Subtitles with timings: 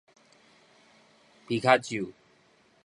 [1.47, 2.11] 皮巧啾